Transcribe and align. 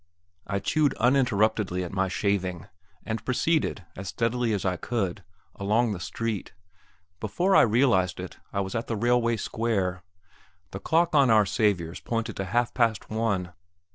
I 0.47 0.57
chewed 0.57 0.95
uninterruptedly 0.95 1.83
at 1.83 1.91
my 1.93 2.07
shaving, 2.07 2.65
and 3.05 3.23
proceeded, 3.23 3.85
as 3.95 4.07
steadily 4.07 4.51
as 4.51 4.65
I 4.65 4.75
could, 4.75 5.23
along 5.55 5.91
the 5.91 5.99
street. 5.99 6.53
Before 7.19 7.55
I 7.55 7.61
realized 7.61 8.19
it, 8.19 8.39
I 8.51 8.61
was 8.61 8.73
at 8.73 8.87
the 8.87 8.95
railway 8.95 9.37
square. 9.37 10.01
The 10.71 10.79
dock 10.79 11.13
on 11.13 11.29
Our 11.29 11.45
Saviour's 11.45 11.99
pointed 11.99 12.35
to 12.37 12.45
half 12.45 12.73
past 12.73 13.11
one. 13.11 13.53